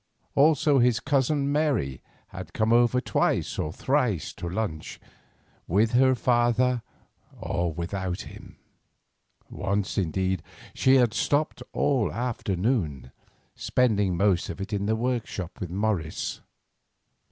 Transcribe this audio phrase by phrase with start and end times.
[0.33, 4.99] Also his Cousin Mary had come over twice or thrice to lunch,
[5.67, 6.81] with her father
[7.39, 8.57] or without him.
[9.47, 10.41] Once, indeed,
[10.73, 13.11] she had stopped all the afternoon,
[13.53, 16.41] spending most of it in the workshop with Morris.